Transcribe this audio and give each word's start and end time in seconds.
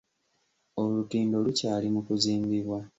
Olutindo 0.81 1.35
lukyali 1.45 1.87
mu 1.95 2.01
kuzimbibwa. 2.07 2.79